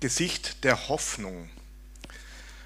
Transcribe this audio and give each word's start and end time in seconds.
Gesicht 0.00 0.64
der 0.64 0.88
Hoffnung. 0.88 1.50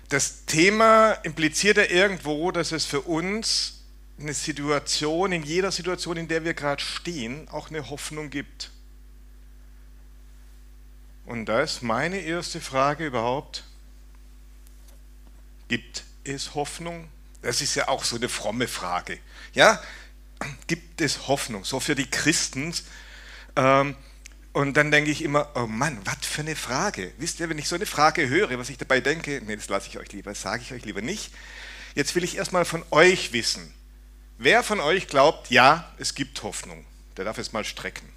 Das 0.09 0.45
Thema 0.45 1.13
impliziert 1.23 1.79
ja 1.79 1.85
irgendwo, 1.85 2.51
dass 2.51 2.73
es 2.73 2.85
für 2.85 3.01
uns 3.01 3.83
eine 4.21 4.35
Situation, 4.35 5.33
in 5.33 5.43
jeder 5.43 5.73
Situation, 5.73 6.17
in 6.17 6.29
der 6.29 6.45
wir 6.45 6.55
gerade 6.55 6.83
stehen, 6.83 7.49
auch 7.49 7.71
eine 7.71 7.89
Hoffnung 7.89 8.31
gibt. 8.31 8.71
Und 11.25 11.47
da 11.47 11.63
ist 11.63 11.83
meine 11.83 12.19
erste 12.19 12.61
Frage 12.61 13.07
überhaupt, 13.07 13.65
gibt 15.69 16.05
es 16.25 16.55
Hoffnung? 16.55 17.09
Das 17.41 17.63
ist 17.63 17.75
ja 17.75 17.89
auch 17.89 18.05
so 18.05 18.17
eine 18.17 18.29
fromme 18.29 18.69
Frage. 18.69 19.19
Ja, 19.55 19.83
gibt 20.67 21.01
es 21.01 21.27
Hoffnung? 21.29 21.65
So 21.65 21.81
für 21.81 21.95
die 21.95 22.11
Christen. 22.11 22.75
Ähm, 23.57 23.97
und 24.53 24.77
dann 24.77 24.91
denke 24.91 25.11
ich 25.11 25.23
immer, 25.23 25.51
oh 25.55 25.67
Mann, 25.67 25.99
was 26.05 26.27
für 26.27 26.43
eine 26.43 26.57
Frage. 26.57 27.13
Wisst 27.17 27.41
ihr, 27.41 27.49
wenn 27.49 27.59
ich 27.59 27.69
so 27.69 27.75
eine 27.75 27.87
Frage 27.87 28.29
höre, 28.29 28.59
was 28.59 28.69
ich 28.69 28.79
dabei 28.79 29.01
denke, 29.01 29.41
nee, 29.45 29.57
das 29.57 29.69
lasse 29.69 29.89
ich 29.89 29.99
euch 29.99 30.13
lieber, 30.13 30.31
das 30.31 30.43
sage 30.43 30.63
ich 30.63 30.73
euch 30.73 30.85
lieber 30.85 31.01
nicht. 31.01 31.33
Jetzt 31.95 32.15
will 32.15 32.25
ich 32.25 32.37
erstmal 32.37 32.65
von 32.65 32.85
euch 32.91 33.33
wissen. 33.33 33.73
Wer 34.39 34.63
von 34.63 34.81
euch 34.81 35.07
glaubt, 35.09 35.51
ja, 35.51 35.91
es 35.99 36.15
gibt 36.15 36.43
Hoffnung? 36.43 36.85
Der 37.17 37.25
darf 37.25 37.39
es 37.39 37.53
mal 37.53 37.65
strecken. 37.65 38.09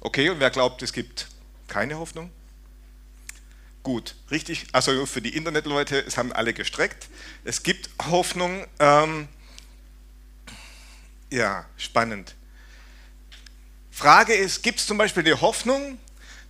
Okay, 0.00 0.28
und 0.28 0.38
wer 0.38 0.50
glaubt, 0.50 0.82
es 0.82 0.92
gibt 0.92 1.28
keine 1.66 1.98
Hoffnung? 1.98 2.30
Gut, 3.82 4.14
richtig. 4.30 4.66
Also 4.72 5.06
für 5.06 5.20
die 5.20 5.36
Internetleute, 5.36 5.98
es 5.98 6.16
haben 6.16 6.32
alle 6.32 6.54
gestreckt. 6.54 7.08
Es 7.44 7.62
gibt 7.62 7.90
Hoffnung. 8.02 8.66
Ähm, 8.78 9.28
ja, 11.30 11.66
spannend. 11.76 12.34
Frage 13.94 14.34
ist, 14.34 14.64
gibt 14.64 14.80
es 14.80 14.88
zum 14.88 14.98
Beispiel 14.98 15.22
die 15.22 15.34
Hoffnung, 15.34 15.98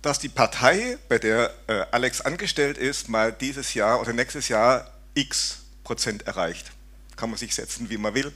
dass 0.01 0.17
die 0.17 0.29
Partei, 0.29 0.97
bei 1.07 1.19
der 1.19 1.53
äh, 1.67 1.85
Alex 1.91 2.21
angestellt 2.21 2.75
ist, 2.75 3.07
mal 3.07 3.31
dieses 3.31 3.75
Jahr 3.75 4.01
oder 4.01 4.13
nächstes 4.13 4.47
Jahr 4.47 4.89
x 5.13 5.59
Prozent 5.83 6.25
erreicht? 6.25 6.71
Kann 7.15 7.29
man 7.29 7.37
sich 7.37 7.53
setzen, 7.53 7.91
wie 7.91 7.97
man 7.97 8.15
will, 8.15 8.33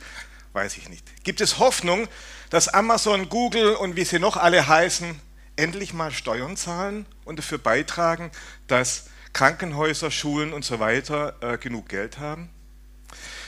weiß 0.53 0.77
ich 0.77 0.89
nicht. 0.89 1.03
Gibt 1.23 1.41
es 1.41 1.57
Hoffnung, 1.57 2.07
dass 2.51 2.67
Amazon, 2.67 3.29
Google 3.29 3.73
und 3.73 3.95
wie 3.95 4.05
sie 4.05 4.19
noch 4.19 4.37
alle 4.37 4.67
heißen, 4.67 5.19
endlich 5.55 5.91
mal 5.91 6.11
Steuern 6.11 6.55
zahlen 6.55 7.07
und 7.25 7.39
dafür 7.39 7.57
beitragen, 7.57 8.29
dass 8.67 9.05
Krankenhäuser, 9.33 10.11
Schulen 10.11 10.53
und 10.53 10.63
so 10.63 10.79
weiter 10.79 11.35
äh, 11.41 11.57
genug 11.57 11.89
Geld 11.89 12.19
haben? 12.19 12.51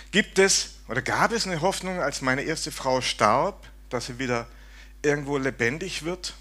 Gibt 0.09 0.39
es 0.39 0.77
oder 0.87 1.03
gab 1.03 1.31
es 1.31 1.45
eine 1.45 1.61
Hoffnung, 1.61 1.99
als 2.01 2.21
meine 2.21 2.41
erste 2.41 2.71
Frau 2.71 2.99
starb, 2.99 3.67
dass 3.91 4.07
sie 4.07 4.17
wieder 4.17 4.47
irgendwo 5.03 5.37
lebendig 5.37 6.03
wird? 6.03 6.35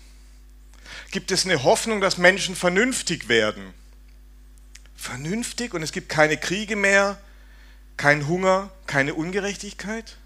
Gibt 1.11 1.30
es 1.30 1.44
eine 1.44 1.62
Hoffnung, 1.62 2.00
dass 2.00 2.19
Menschen 2.19 2.56
vernünftig 2.56 3.28
werden? 3.28 3.72
Vernünftig 4.97 5.75
und 5.75 5.83
es 5.83 5.92
gibt 5.92 6.08
keine 6.08 6.36
Kriege 6.36 6.77
mehr, 6.77 7.19
kein 7.97 8.28
Hunger, 8.28 8.70
keine 8.86 9.14
Ungerechtigkeit? 9.14 10.16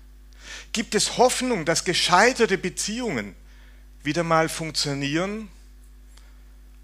Gibt 0.73 0.95
es 0.95 1.17
Hoffnung, 1.19 1.65
dass 1.65 1.85
gescheiterte 1.85 2.59
Beziehungen 2.59 3.35
wieder 4.03 4.23
mal 4.23 4.49
funktionieren? 4.49 5.49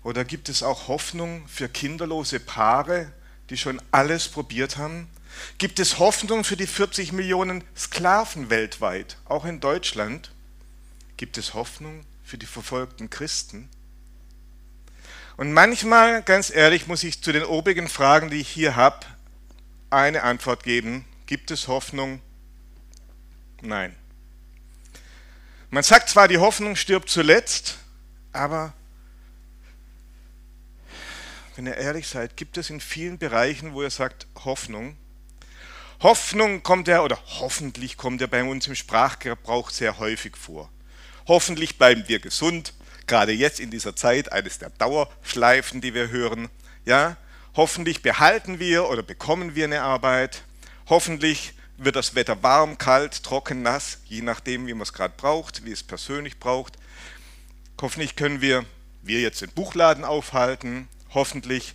Oder 0.02 0.24
gibt 0.24 0.48
es 0.48 0.62
auch 0.62 0.88
Hoffnung 0.88 1.46
für 1.46 1.68
kinderlose 1.68 2.40
Paare, 2.40 3.12
die 3.50 3.56
schon 3.56 3.82
alles 3.90 4.28
probiert 4.28 4.78
haben? 4.78 5.08
Gibt 5.58 5.78
es 5.78 5.98
Hoffnung 5.98 6.44
für 6.44 6.56
die 6.56 6.66
40 6.66 7.12
Millionen 7.12 7.62
Sklaven 7.76 8.50
weltweit, 8.50 9.16
auch 9.26 9.44
in 9.44 9.60
Deutschland? 9.60 10.30
Gibt 11.20 11.36
es 11.36 11.52
Hoffnung 11.52 12.06
für 12.24 12.38
die 12.38 12.46
verfolgten 12.46 13.10
Christen? 13.10 13.68
Und 15.36 15.52
manchmal, 15.52 16.22
ganz 16.22 16.48
ehrlich, 16.48 16.86
muss 16.86 17.02
ich 17.02 17.22
zu 17.22 17.30
den 17.30 17.44
obigen 17.44 17.90
Fragen, 17.90 18.30
die 18.30 18.40
ich 18.40 18.48
hier 18.48 18.74
habe, 18.74 19.04
eine 19.90 20.22
Antwort 20.22 20.62
geben. 20.62 21.04
Gibt 21.26 21.50
es 21.50 21.68
Hoffnung? 21.68 22.22
Nein. 23.60 23.94
Man 25.68 25.82
sagt 25.82 26.08
zwar, 26.08 26.26
die 26.26 26.38
Hoffnung 26.38 26.74
stirbt 26.74 27.10
zuletzt, 27.10 27.76
aber 28.32 28.72
wenn 31.54 31.66
ihr 31.66 31.76
ehrlich 31.76 32.08
seid, 32.08 32.34
gibt 32.38 32.56
es 32.56 32.70
in 32.70 32.80
vielen 32.80 33.18
Bereichen, 33.18 33.74
wo 33.74 33.82
ihr 33.82 33.90
sagt, 33.90 34.26
Hoffnung. 34.46 34.96
Hoffnung 36.00 36.62
kommt 36.62 36.88
ja, 36.88 37.02
oder 37.02 37.18
hoffentlich 37.40 37.98
kommt 37.98 38.22
ja 38.22 38.26
bei 38.26 38.42
uns 38.42 38.66
im 38.68 38.74
Sprachgebrauch 38.74 39.68
sehr 39.68 39.98
häufig 39.98 40.34
vor. 40.34 40.70
Hoffentlich 41.30 41.78
bleiben 41.78 42.02
wir 42.08 42.18
gesund, 42.18 42.74
gerade 43.06 43.30
jetzt 43.30 43.60
in 43.60 43.70
dieser 43.70 43.94
Zeit, 43.94 44.32
eines 44.32 44.58
der 44.58 44.70
Dauerschleifen, 44.70 45.80
die 45.80 45.94
wir 45.94 46.10
hören. 46.10 46.48
Ja, 46.84 47.16
Hoffentlich 47.54 48.02
behalten 48.02 48.58
wir 48.58 48.88
oder 48.88 49.04
bekommen 49.04 49.54
wir 49.54 49.66
eine 49.66 49.82
Arbeit. 49.82 50.42
Hoffentlich 50.88 51.54
wird 51.76 51.94
das 51.94 52.16
Wetter 52.16 52.42
warm, 52.42 52.78
kalt, 52.78 53.22
trocken, 53.22 53.62
nass, 53.62 53.98
je 54.06 54.22
nachdem, 54.22 54.66
wie 54.66 54.74
man 54.74 54.82
es 54.82 54.92
gerade 54.92 55.14
braucht, 55.16 55.64
wie 55.64 55.70
es 55.70 55.84
persönlich 55.84 56.40
braucht. 56.40 56.78
Hoffentlich 57.80 58.16
können 58.16 58.40
wir, 58.40 58.64
wir 59.02 59.20
jetzt 59.20 59.40
den 59.40 59.50
Buchladen 59.50 60.04
aufhalten. 60.04 60.88
Hoffentlich 61.14 61.74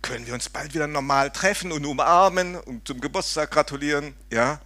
können 0.00 0.26
wir 0.26 0.32
uns 0.32 0.48
bald 0.48 0.72
wieder 0.72 0.86
normal 0.86 1.30
treffen 1.30 1.70
und 1.70 1.84
umarmen 1.84 2.56
und 2.56 2.88
zum 2.88 3.02
Geburtstag 3.02 3.50
gratulieren. 3.50 4.14
Ja, 4.32 4.58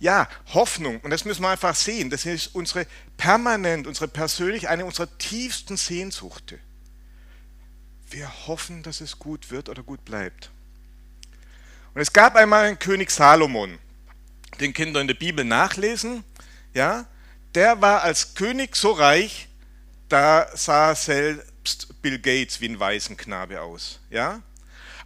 ja, 0.00 0.28
Hoffnung. 0.54 1.00
Und 1.00 1.10
das 1.10 1.24
müssen 1.24 1.42
wir 1.42 1.50
einfach 1.50 1.76
sehen. 1.76 2.10
Das 2.10 2.26
ist 2.26 2.54
unsere 2.54 2.86
permanent, 3.16 3.86
unsere 3.86 4.08
persönlich, 4.08 4.68
eine 4.68 4.84
unserer 4.84 5.16
tiefsten 5.18 5.76
Sehnsuchte 5.76 6.58
wir 8.12 8.46
hoffen, 8.46 8.82
dass 8.82 9.00
es 9.00 9.18
gut 9.18 9.50
wird 9.50 9.68
oder 9.68 9.82
gut 9.82 10.04
bleibt. 10.04 10.50
Und 11.94 12.00
es 12.00 12.12
gab 12.12 12.36
einmal 12.36 12.66
einen 12.66 12.78
König 12.78 13.10
Salomon, 13.10 13.78
den 14.60 14.72
Kinder 14.72 15.00
in 15.00 15.06
der 15.06 15.14
Bibel 15.14 15.44
nachlesen. 15.44 16.24
Ja, 16.74 17.06
der 17.54 17.80
war 17.80 18.02
als 18.02 18.34
König 18.34 18.76
so 18.76 18.92
reich, 18.92 19.48
da 20.08 20.48
sah 20.56 20.94
selbst 20.94 22.00
Bill 22.02 22.18
Gates 22.18 22.60
wie 22.60 22.68
ein 22.68 22.80
Waisenknabe 22.80 23.60
aus. 23.60 24.00
Ja, 24.10 24.40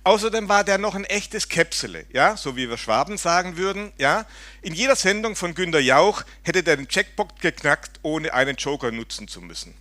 Außerdem 0.05 0.51
war 0.51 0.65
der 0.65 0.77
noch 0.77 0.95
ein 0.95 1.05
echtes 1.05 1.49
Käpsele, 1.49 2.05
ja, 2.13 2.37
so 2.37 2.57
wie 2.57 2.69
wir 2.69 2.77
Schwaben 2.77 3.17
sagen 3.17 3.57
würden. 3.57 3.91
Ja. 3.97 4.27
In 4.61 4.75
jeder 4.75 4.97
Sendung 4.97 5.35
von 5.35 5.55
Günter 5.55 5.81
Jauch 5.81 6.25
hätte 6.43 6.63
der 6.63 6.77
den 6.77 6.87
Jackpot 6.91 7.41
geknackt, 7.41 8.01
ohne 8.03 8.35
einen 8.35 8.57
Joker 8.57 8.93
nutzen 8.93 9.29
zu 9.29 9.41
müssen. 9.41 9.75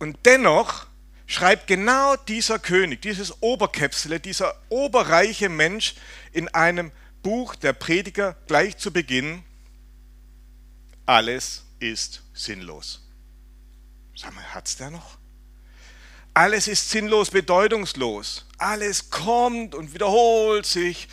Und 0.00 0.18
dennoch 0.24 0.86
schreibt 1.26 1.68
genau 1.68 2.16
dieser 2.16 2.58
König, 2.58 3.02
dieses 3.02 3.40
Oberkäpsele, 3.40 4.18
dieser 4.18 4.60
oberreiche 4.68 5.48
Mensch 5.48 5.94
in 6.32 6.48
einem 6.48 6.90
Buch 7.22 7.54
der 7.54 7.72
Prediger 7.72 8.36
gleich 8.48 8.76
zu 8.78 8.92
Beginn, 8.92 9.44
alles 11.06 11.64
ist 11.78 12.22
sinnlos. 12.34 13.00
Sag 14.16 14.34
mal, 14.34 14.54
hat's 14.54 14.76
der 14.76 14.90
noch? 14.90 15.18
Alles 16.34 16.66
ist 16.66 16.90
sinnlos, 16.90 17.30
bedeutungslos. 17.30 18.46
Alles 18.64 19.10
kommt 19.10 19.74
und 19.74 19.92
wiederholt 19.92 20.64
sich. 20.64 21.08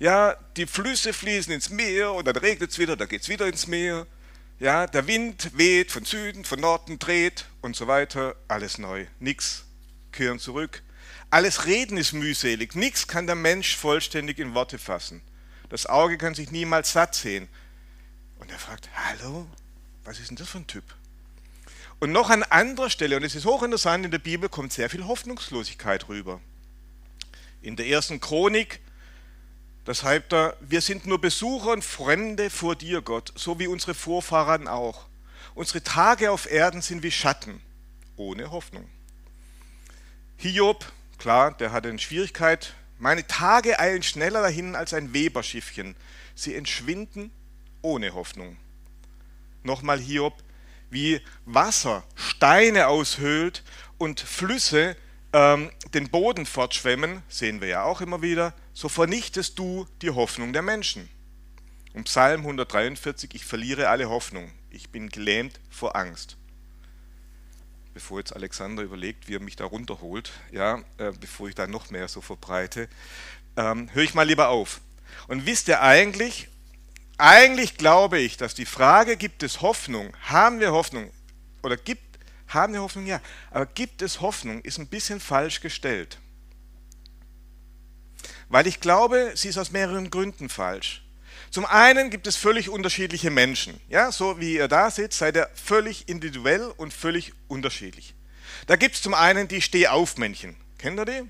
Ja, 0.00 0.36
die 0.56 0.66
Flüsse 0.66 1.12
fließen 1.12 1.52
ins 1.52 1.70
Meer 1.70 2.12
und 2.12 2.26
dann 2.26 2.34
regnet 2.34 2.72
es 2.72 2.80
wieder, 2.80 2.96
dann 2.96 3.06
geht 3.06 3.22
es 3.22 3.28
wieder 3.28 3.46
ins 3.46 3.68
Meer. 3.68 4.08
Ja, 4.58 4.88
der 4.88 5.06
Wind 5.06 5.56
weht 5.56 5.92
von 5.92 6.04
Süden, 6.04 6.44
von 6.44 6.58
Norden, 6.58 6.98
dreht 6.98 7.46
und 7.60 7.76
so 7.76 7.86
weiter. 7.86 8.34
Alles 8.48 8.78
neu. 8.78 9.06
Nichts 9.20 9.66
kehren 10.10 10.40
zurück. 10.40 10.82
Alles 11.30 11.66
Reden 11.66 11.96
ist 11.96 12.12
mühselig. 12.12 12.74
Nichts 12.74 13.06
kann 13.06 13.28
der 13.28 13.36
Mensch 13.36 13.76
vollständig 13.76 14.40
in 14.40 14.54
Worte 14.54 14.78
fassen. 14.78 15.22
Das 15.68 15.86
Auge 15.86 16.18
kann 16.18 16.34
sich 16.34 16.50
niemals 16.50 16.90
satt 16.90 17.14
sehen. 17.14 17.46
Und 18.40 18.50
er 18.50 18.58
fragt, 18.58 18.90
hallo, 18.92 19.46
was 20.02 20.18
ist 20.18 20.30
denn 20.30 20.36
das 20.36 20.48
für 20.48 20.58
ein 20.58 20.66
Typ? 20.66 20.84
Und 22.00 22.10
noch 22.10 22.30
an 22.30 22.42
anderer 22.42 22.90
Stelle, 22.90 23.16
und 23.16 23.22
es 23.22 23.36
ist 23.36 23.44
hochinteressant, 23.44 24.04
in 24.06 24.10
der 24.10 24.18
Bibel 24.18 24.48
kommt 24.48 24.72
sehr 24.72 24.90
viel 24.90 25.06
Hoffnungslosigkeit 25.06 26.08
rüber. 26.08 26.40
In 27.62 27.76
der 27.76 27.86
ersten 27.86 28.20
Chronik 28.20 28.80
das 29.84 29.98
schreibt 29.98 30.32
er, 30.32 30.56
wir 30.60 30.80
sind 30.82 31.06
nur 31.06 31.20
Besucher 31.20 31.72
und 31.72 31.84
Fremde 31.84 32.50
vor 32.50 32.76
dir, 32.76 33.02
Gott, 33.02 33.32
so 33.34 33.58
wie 33.58 33.66
unsere 33.66 33.94
Vorfahren 33.94 34.68
auch. 34.68 35.06
Unsere 35.54 35.82
Tage 35.82 36.30
auf 36.30 36.50
Erden 36.50 36.82
sind 36.82 37.02
wie 37.02 37.10
Schatten, 37.10 37.60
ohne 38.16 38.50
Hoffnung. 38.50 38.88
Hiob, 40.36 40.84
klar, 41.18 41.52
der 41.52 41.72
hatte 41.72 41.88
eine 41.88 41.98
Schwierigkeit. 41.98 42.74
Meine 42.98 43.26
Tage 43.26 43.80
eilen 43.80 44.02
schneller 44.02 44.42
dahin 44.42 44.76
als 44.76 44.94
ein 44.94 45.12
Weberschiffchen. 45.12 45.96
Sie 46.34 46.54
entschwinden 46.54 47.32
ohne 47.82 48.14
Hoffnung. 48.14 48.56
Nochmal 49.62 49.98
Hiob, 49.98 50.34
wie 50.90 51.20
Wasser 51.46 52.04
Steine 52.14 52.86
aushöhlt 52.86 53.64
und 53.98 54.20
Flüsse 54.20 54.96
ähm, 55.32 55.70
den 55.94 56.08
Boden 56.08 56.46
fortschwemmen, 56.46 57.22
sehen 57.28 57.60
wir 57.60 57.68
ja 57.68 57.82
auch 57.82 58.00
immer 58.00 58.22
wieder, 58.22 58.54
so 58.72 58.88
vernichtest 58.88 59.58
du 59.58 59.86
die 60.02 60.10
Hoffnung 60.10 60.52
der 60.52 60.62
Menschen. 60.62 61.08
Und 61.92 62.04
Psalm 62.04 62.42
143, 62.42 63.34
ich 63.34 63.44
verliere 63.44 63.88
alle 63.88 64.08
Hoffnung, 64.08 64.52
ich 64.70 64.90
bin 64.90 65.08
gelähmt 65.08 65.60
vor 65.70 65.96
Angst. 65.96 66.36
bevor 67.92 68.20
jetzt 68.20 68.34
Alexander 68.34 68.84
überlegt, 68.84 69.26
wie 69.26 69.34
er 69.34 69.40
mich 69.40 69.56
da 69.56 69.64
runterholt, 69.64 70.30
ja, 70.52 70.78
äh, 70.98 71.12
bevor 71.20 71.48
ich 71.48 71.56
da 71.56 71.66
noch 71.66 71.90
mehr 71.90 72.06
so 72.06 72.20
verbreite, 72.20 72.88
ähm, 73.56 73.92
höre 73.92 74.04
ich 74.04 74.14
mal 74.14 74.26
lieber 74.26 74.48
auf. 74.48 74.80
Und 75.26 75.44
wisst 75.44 75.66
ihr 75.66 75.82
eigentlich, 75.82 76.48
eigentlich 77.18 77.76
glaube 77.76 78.18
ich, 78.18 78.36
dass 78.36 78.54
die 78.54 78.64
Frage, 78.64 79.16
gibt 79.16 79.42
es 79.42 79.60
Hoffnung, 79.60 80.16
haben 80.22 80.60
wir 80.60 80.70
Hoffnung, 80.72 81.10
oder 81.62 81.76
gibt, 81.76 82.09
haben 82.54 82.72
wir 82.72 82.82
Hoffnung, 82.82 83.06
ja, 83.06 83.20
aber 83.50 83.66
gibt 83.66 84.02
es 84.02 84.20
Hoffnung, 84.20 84.60
ist 84.62 84.78
ein 84.78 84.88
bisschen 84.88 85.20
falsch 85.20 85.60
gestellt. 85.60 86.18
Weil 88.48 88.66
ich 88.66 88.80
glaube, 88.80 89.32
sie 89.34 89.48
ist 89.48 89.58
aus 89.58 89.70
mehreren 89.70 90.10
Gründen 90.10 90.48
falsch. 90.48 91.02
Zum 91.50 91.66
einen 91.66 92.10
gibt 92.10 92.26
es 92.26 92.36
völlig 92.36 92.68
unterschiedliche 92.68 93.30
Menschen. 93.30 93.80
Ja, 93.88 94.12
so 94.12 94.38
wie 94.40 94.54
ihr 94.54 94.68
da 94.68 94.90
sitzt, 94.90 95.18
seid 95.18 95.36
ihr 95.36 95.48
völlig 95.54 96.08
individuell 96.08 96.72
und 96.76 96.92
völlig 96.92 97.32
unterschiedlich. 97.48 98.14
Da 98.66 98.76
gibt 98.76 98.96
es 98.96 99.02
zum 99.02 99.14
einen 99.14 99.48
die 99.48 99.60
Stehaufmännchen. 99.60 100.56
Kennt 100.78 100.98
ihr 100.98 101.04
die? 101.04 101.22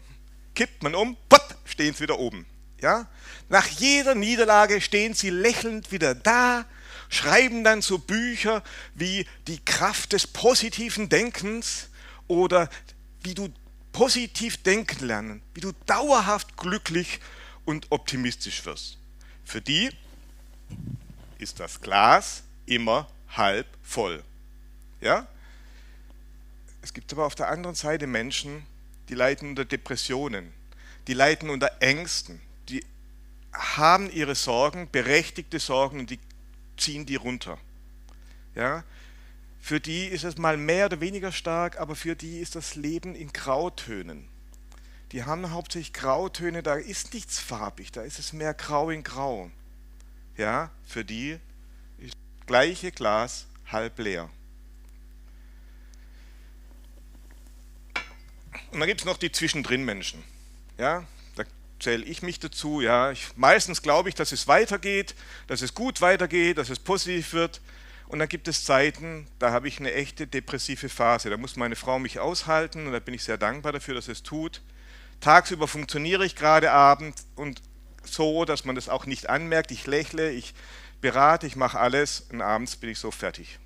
Kippt 0.54 0.82
man 0.82 0.94
um, 0.94 1.16
pop, 1.28 1.56
stehen 1.64 1.94
sie 1.94 2.00
wieder 2.00 2.18
oben. 2.18 2.46
Ja? 2.80 3.08
Nach 3.48 3.66
jeder 3.66 4.14
Niederlage 4.14 4.80
stehen 4.80 5.14
sie 5.14 5.30
lächelnd 5.30 5.92
wieder 5.92 6.14
da, 6.14 6.66
schreiben 7.10 7.64
dann 7.64 7.82
so 7.82 7.98
Bücher 7.98 8.62
wie 8.94 9.26
die 9.46 9.58
Kraft 9.58 10.14
des 10.14 10.26
positiven 10.26 11.08
Denkens 11.10 11.90
oder 12.28 12.70
wie 13.22 13.34
du 13.34 13.52
positiv 13.92 14.62
denken 14.62 15.06
lernen, 15.06 15.42
wie 15.52 15.60
du 15.60 15.72
dauerhaft 15.86 16.56
glücklich 16.56 17.20
und 17.64 17.88
optimistisch 17.90 18.64
wirst. 18.64 18.98
Für 19.44 19.60
die 19.60 19.90
ist 21.38 21.60
das 21.60 21.80
Glas 21.80 22.44
immer 22.66 23.10
halb 23.28 23.66
voll. 23.82 24.22
Ja? 25.00 25.26
Es 26.82 26.94
gibt 26.94 27.12
aber 27.12 27.26
auf 27.26 27.34
der 27.34 27.48
anderen 27.48 27.74
Seite 27.74 28.06
Menschen, 28.06 28.64
die 29.08 29.14
leiden 29.14 29.50
unter 29.50 29.64
Depressionen, 29.64 30.52
die 31.08 31.14
leiden 31.14 31.50
unter 31.50 31.82
Ängsten, 31.82 32.40
die 32.68 32.84
haben 33.52 34.10
ihre 34.12 34.36
Sorgen, 34.36 34.88
berechtigte 34.90 35.58
Sorgen 35.58 35.98
und 35.98 36.10
die 36.10 36.20
ziehen 36.80 37.06
die 37.06 37.16
runter. 37.16 37.58
Ja? 38.54 38.84
Für 39.60 39.80
die 39.80 40.06
ist 40.06 40.24
es 40.24 40.38
mal 40.38 40.56
mehr 40.56 40.86
oder 40.86 41.00
weniger 41.00 41.32
stark, 41.32 41.78
aber 41.78 41.94
für 41.94 42.16
die 42.16 42.38
ist 42.38 42.56
das 42.56 42.74
Leben 42.74 43.14
in 43.14 43.32
Grautönen. 43.32 44.28
Die 45.12 45.24
haben 45.24 45.50
hauptsächlich 45.50 45.92
Grautöne, 45.92 46.62
da 46.62 46.74
ist 46.74 47.14
nichts 47.14 47.38
farbig, 47.38 47.92
da 47.92 48.02
ist 48.02 48.18
es 48.18 48.32
mehr 48.32 48.54
grau 48.54 48.90
in 48.90 49.02
grau. 49.02 49.50
Ja, 50.36 50.70
für 50.86 51.04
die 51.04 51.38
ist 51.98 52.14
das 52.14 52.46
gleiche 52.46 52.92
Glas 52.92 53.46
halb 53.70 53.98
leer. 53.98 54.30
Und 58.70 58.78
dann 58.78 58.88
gibt 58.88 59.00
es 59.00 59.04
noch 59.04 59.18
die 59.18 59.32
Zwischendrin-Menschen. 59.32 60.22
Ja, 60.78 61.04
zähle 61.80 62.04
ich 62.04 62.22
mich 62.22 62.38
dazu. 62.38 62.80
Ja, 62.80 63.10
ich, 63.10 63.28
meistens 63.36 63.82
glaube 63.82 64.08
ich, 64.08 64.14
dass 64.14 64.32
es 64.32 64.46
weitergeht, 64.48 65.14
dass 65.46 65.62
es 65.62 65.74
gut 65.74 66.00
weitergeht, 66.00 66.58
dass 66.58 66.70
es 66.70 66.78
positiv 66.78 67.32
wird. 67.32 67.60
Und 68.08 68.18
dann 68.18 68.28
gibt 68.28 68.48
es 68.48 68.64
Zeiten, 68.64 69.28
da 69.38 69.52
habe 69.52 69.68
ich 69.68 69.78
eine 69.78 69.92
echte 69.92 70.26
depressive 70.26 70.88
Phase. 70.88 71.30
Da 71.30 71.36
muss 71.36 71.56
meine 71.56 71.76
Frau 71.76 71.98
mich 71.98 72.18
aushalten 72.18 72.86
und 72.86 72.92
da 72.92 72.98
bin 72.98 73.14
ich 73.14 73.22
sehr 73.22 73.38
dankbar 73.38 73.72
dafür, 73.72 73.94
dass 73.94 74.08
es 74.08 74.22
tut. 74.22 74.62
Tagsüber 75.20 75.68
funktioniere 75.68 76.24
ich 76.24 76.34
gerade 76.34 76.72
abends 76.72 77.26
und 77.36 77.62
so, 78.02 78.44
dass 78.44 78.64
man 78.64 78.74
das 78.74 78.88
auch 78.88 79.06
nicht 79.06 79.28
anmerkt. 79.28 79.70
Ich 79.70 79.86
lächle, 79.86 80.32
ich 80.32 80.54
berate, 81.00 81.46
ich 81.46 81.56
mache 81.56 81.78
alles 81.78 82.26
und 82.32 82.42
abends 82.42 82.76
bin 82.76 82.90
ich 82.90 82.98
so 82.98 83.10
fertig. 83.10 83.58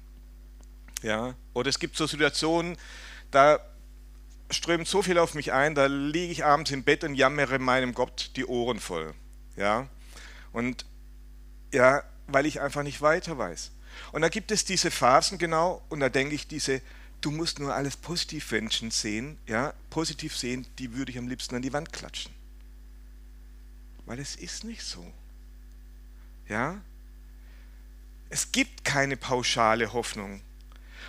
Ja? 1.02 1.34
Oder 1.54 1.70
es 1.70 1.78
gibt 1.78 1.96
so 1.96 2.06
Situationen, 2.06 2.76
da 3.30 3.60
strömt 4.50 4.86
so 4.86 5.02
viel 5.02 5.18
auf 5.18 5.34
mich 5.34 5.52
ein, 5.52 5.74
da 5.74 5.86
liege 5.86 6.32
ich 6.32 6.44
abends 6.44 6.70
im 6.70 6.84
Bett 6.84 7.04
und 7.04 7.14
jammere 7.14 7.58
meinem 7.58 7.94
Gott 7.94 8.30
die 8.36 8.46
Ohren 8.46 8.80
voll. 8.80 9.14
Ja? 9.56 9.88
Und 10.52 10.86
ja, 11.72 12.02
weil 12.26 12.46
ich 12.46 12.60
einfach 12.60 12.82
nicht 12.82 13.02
weiter 13.02 13.36
weiß. 13.38 13.72
Und 14.12 14.22
da 14.22 14.28
gibt 14.28 14.50
es 14.50 14.64
diese 14.64 14.90
Phasen 14.90 15.38
genau, 15.38 15.82
und 15.88 16.00
da 16.00 16.08
denke 16.08 16.34
ich, 16.34 16.46
diese, 16.46 16.80
du 17.20 17.30
musst 17.30 17.58
nur 17.58 17.74
alles 17.74 17.96
positiv 17.96 18.50
Menschen 18.52 18.90
sehen, 18.90 19.38
ja, 19.46 19.72
positiv 19.90 20.36
sehen, 20.36 20.66
die 20.78 20.94
würde 20.94 21.12
ich 21.12 21.18
am 21.18 21.28
liebsten 21.28 21.54
an 21.54 21.62
die 21.62 21.72
Wand 21.72 21.92
klatschen. 21.92 22.32
Weil 24.06 24.18
es 24.18 24.36
ist 24.36 24.64
nicht 24.64 24.82
so. 24.82 25.04
Ja? 26.48 26.80
Es 28.28 28.52
gibt 28.52 28.84
keine 28.84 29.16
pauschale 29.16 29.92
Hoffnung. 29.92 30.42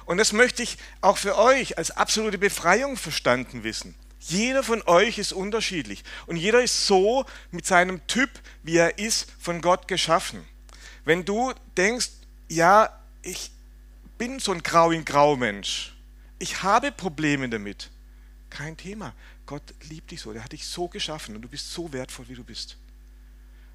Und 0.06 0.18
das 0.18 0.34
möchte 0.34 0.64
ich 0.64 0.78
auch 1.02 1.18
für 1.18 1.38
euch 1.38 1.78
als 1.78 1.92
absolute 1.92 2.38
Befreiung 2.38 2.98
verstanden 2.98 3.64
wissen. 3.64 3.96
Jeder 4.20 4.64
von 4.64 4.82
euch 4.88 5.20
ist 5.20 5.34
unterschiedlich 5.34 6.04
und 6.26 6.36
jeder 6.36 6.64
ist 6.64 6.88
so 6.88 7.26
mit 7.52 7.66
seinem 7.66 8.06
Typ, 8.08 8.30
wie 8.64 8.78
er 8.78 8.98
ist, 8.98 9.32
von 9.40 9.62
Gott 9.62 9.88
geschaffen. 9.88 10.44
Wenn 11.04 11.26
du 11.26 11.54
denkst, 11.78 12.10
ja, 12.50 12.90
ich 13.22 13.52
bin 14.18 14.40
so 14.40 14.52
ein 14.52 14.64
grau 14.64 14.90
in 14.92 15.06
grau 15.06 15.36
Mensch, 15.36 15.96
ich 16.40 16.64
habe 16.64 16.92
Probleme 16.92 17.48
damit, 17.50 17.92
kein 18.50 18.76
Thema. 18.78 19.14
Gott 19.46 19.62
liebt 19.90 20.10
dich 20.10 20.22
so, 20.22 20.34
der 20.34 20.44
hat 20.44 20.54
dich 20.54 20.66
so 20.66 20.88
geschaffen 20.88 21.36
und 21.36 21.44
du 21.44 21.48
bist 21.48 21.72
so 21.72 21.94
wertvoll, 21.94 22.28
wie 22.28 22.36
du 22.36 22.44
bist. 22.44 22.78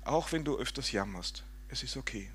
Auch 0.04 0.32
wenn 0.32 0.42
du 0.42 0.58
öfters 0.58 0.90
jammerst, 0.90 1.44
es 1.68 1.84
ist 1.84 1.96
okay. 1.96 2.28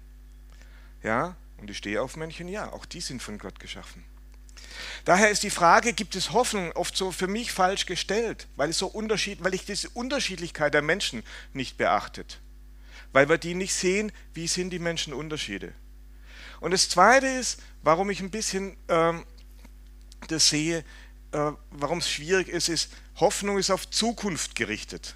Ja, 1.04 1.36
und 1.58 1.68
die 1.68 1.74
Stehaufmännchen, 1.74 2.48
ja, 2.48 2.72
auch 2.72 2.86
die 2.86 3.02
sind 3.02 3.22
von 3.22 3.38
Gott 3.38 3.60
geschaffen. 3.60 4.04
Daher 5.06 5.30
ist 5.30 5.44
die 5.44 5.50
Frage, 5.50 5.94
gibt 5.94 6.16
es 6.16 6.32
Hoffnung, 6.32 6.72
oft 6.74 6.96
so 6.96 7.12
für 7.12 7.28
mich 7.28 7.52
falsch 7.52 7.86
gestellt, 7.86 8.48
weil, 8.56 8.70
es 8.70 8.78
so 8.78 8.88
unterschied, 8.88 9.44
weil 9.44 9.54
ich 9.54 9.66
diese 9.66 9.90
Unterschiedlichkeit 9.90 10.74
der 10.74 10.82
Menschen 10.82 11.24
nicht 11.54 11.78
beachtet. 11.78 12.40
Weil 13.14 13.30
wir 13.30 13.38
die 13.38 13.54
nicht 13.54 13.74
sehen, 13.74 14.12
wie 14.34 14.48
sind 14.48 14.72
die 14.72 14.80
Menschen 14.80 15.14
Unterschiede. 15.14 15.74
Und 16.60 16.72
das 16.72 16.90
Zweite 16.90 17.28
ist, 17.28 17.62
warum 17.84 18.10
ich 18.10 18.20
ein 18.20 18.32
bisschen 18.32 18.76
ähm, 18.88 19.26
das 20.28 20.50
sehe, 20.50 20.84
äh, 21.32 21.52
warum 21.70 22.00
es 22.00 22.10
schwierig 22.10 22.48
ist, 22.48 22.70
ist, 22.70 22.92
Hoffnung 23.18 23.58
ist 23.58 23.70
auf 23.70 23.90
Zukunft 23.90 24.56
gerichtet. 24.56 25.16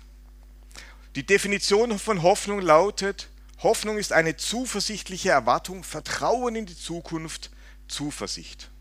Die 1.15 1.25
Definition 1.25 1.97
von 1.97 2.21
Hoffnung 2.21 2.61
lautet, 2.61 3.28
Hoffnung 3.61 3.97
ist 3.97 4.13
eine 4.13 4.37
zuversichtliche 4.37 5.29
Erwartung, 5.31 5.83
Vertrauen 5.83 6.55
in 6.55 6.65
die 6.65 6.77
Zukunft, 6.77 7.51
Zuversicht. 7.87 8.71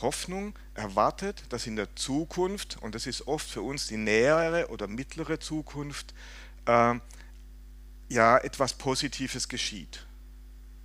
Hoffnung 0.00 0.54
erwartet, 0.74 1.42
dass 1.50 1.66
in 1.66 1.76
der 1.76 1.94
Zukunft, 1.96 2.78
und 2.80 2.94
das 2.94 3.06
ist 3.06 3.26
oft 3.26 3.48
für 3.48 3.62
uns 3.62 3.88
die 3.88 3.96
nähere 3.96 4.68
oder 4.68 4.86
mittlere 4.86 5.40
Zukunft, 5.40 6.14
äh, 6.66 6.94
ja, 8.08 8.38
etwas 8.38 8.74
Positives 8.74 9.48
geschieht. 9.48 10.06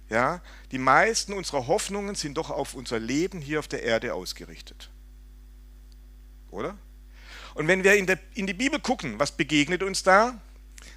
Ja, 0.10 0.42
die 0.72 0.78
meisten 0.78 1.34
unserer 1.34 1.68
Hoffnungen 1.68 2.16
sind 2.16 2.38
doch 2.38 2.52
auf 2.52 2.76
unser 2.76 3.00
Leben 3.00 3.42
hier 3.42 3.60
auf 3.60 3.68
der 3.68 3.84
Erde 3.84 4.14
ausgerichtet. 4.14 4.90
Oder? 6.52 6.78
Und 7.56 7.68
wenn 7.68 7.84
wir 7.84 7.96
in, 7.96 8.06
der, 8.06 8.20
in 8.36 8.48
die 8.48 8.54
Bibel 8.54 8.80
gucken, 8.80 9.18
was 9.18 9.32
begegnet 9.32 9.82
uns 9.82 10.04
da? 10.04 10.40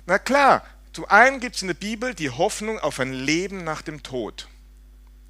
Na 0.07 0.19
klar, 0.19 0.63
zum 0.99 1.05
einen 1.05 1.39
gibt 1.39 1.55
es 1.55 1.63
in 1.63 1.69
der 1.69 1.75
Bibel 1.75 2.13
die 2.13 2.29
Hoffnung 2.29 2.81
auf 2.81 2.99
ein 2.99 3.13
Leben 3.13 3.63
nach 3.63 3.83
dem 3.83 4.03
Tod. 4.03 4.49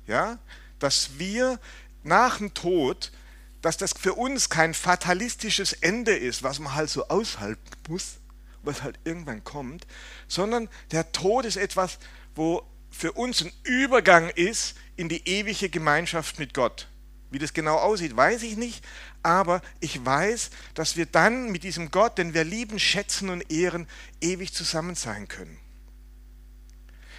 Ja, 0.07 0.39
dass 0.79 1.19
wir 1.19 1.61
nach 2.03 2.39
dem 2.39 2.55
Tod, 2.55 3.13
dass 3.61 3.77
das 3.77 3.93
für 3.93 4.15
uns 4.15 4.49
kein 4.49 4.73
fatalistisches 4.73 5.75
Ende 5.75 6.17
ist, 6.17 6.43
was 6.43 6.59
man 6.59 6.75
halt 6.75 6.89
so 6.89 7.09
aushalten 7.09 7.69
muss, 7.87 8.15
was 8.63 8.83
halt 8.83 8.99
irgendwann 9.05 9.45
kommt, 9.45 9.87
sondern 10.27 10.71
der 10.91 11.13
Tod 11.13 11.45
ist 11.45 11.59
etwas, 11.59 11.99
wo 12.35 12.63
für 12.91 13.13
uns 13.13 13.43
ein 13.43 13.53
Übergang 13.63 14.31
ist 14.31 14.75
in 14.97 15.11
die 15.11 15.29
ewige 15.29 15.69
Gemeinschaft 15.69 16.39
mit 16.39 16.55
Gott. 16.55 16.89
Wie 17.31 17.39
das 17.39 17.53
genau 17.53 17.77
aussieht, 17.77 18.17
weiß 18.17 18.43
ich 18.43 18.57
nicht, 18.57 18.85
aber 19.23 19.61
ich 19.81 20.05
weiß, 20.05 20.51
dass 20.75 20.97
wir 20.97 21.07
dann 21.07 21.51
mit 21.51 21.63
diesem 21.63 21.91
Gott, 21.91 22.17
den 22.17 22.33
wir 22.33 22.45
lieben, 22.45 22.79
schätzen 22.79 23.29
und 23.29 23.51
ehren, 23.53 23.87
ewig 24.21 24.55
zusammen 24.55 24.95
sein 24.95 25.29
können. 25.29 25.59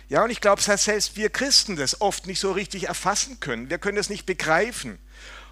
Ja, 0.08 0.24
und 0.24 0.32
ich 0.32 0.42
glaube, 0.42 0.62
dass 0.64 0.86
selbst 0.86 1.16
wir 1.16 1.30
Christen 1.30 1.76
das 1.76 2.02
oft 2.02 2.26
nicht 2.26 2.40
so 2.40 2.52
richtig 2.52 2.88
erfassen 2.88 3.40
können. 3.40 3.70
Wir 3.70 3.78
können 3.78 3.98
das 3.98 4.10
nicht 4.10 4.26
begreifen. 4.26 4.98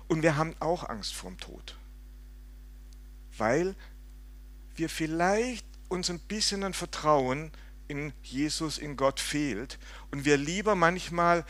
Und 0.08 0.24
wir 0.24 0.36
haben 0.36 0.56
auch 0.60 0.90
Angst 0.90 1.14
vorm 1.14 1.38
Tod. 1.40 1.76
Weil 3.38 3.76
wir 4.76 4.90
vielleicht 4.90 5.66
uns 5.90 6.10
ein 6.10 6.20
bisschen 6.20 6.64
an 6.64 6.74
Vertrauen 6.74 7.52
in 7.88 8.14
Jesus, 8.24 8.80
in 8.80 8.98
Gott 8.98 9.20
fehlt 9.20 9.78
und 10.12 10.26
wir 10.26 10.38
lieber 10.38 10.76
manchmal 10.76 11.46